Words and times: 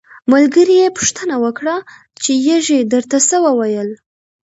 ملګري 0.31 0.75
یې 0.81 0.87
پوښتنه 0.97 1.35
وکړه 1.43 1.75
چې 2.21 2.31
یږې 2.49 2.79
درته 2.93 3.17
څه 3.29 3.37
وویل. 3.45 3.89